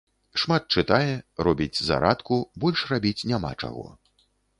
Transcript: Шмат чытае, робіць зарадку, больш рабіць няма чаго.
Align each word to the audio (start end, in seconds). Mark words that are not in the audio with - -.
Шмат 0.43 0.63
чытае, 0.77 1.11
робіць 1.47 1.81
зарадку, 1.89 2.39
больш 2.65 2.79
рабіць 2.93 3.27
няма 3.33 3.51
чаго. 3.61 3.85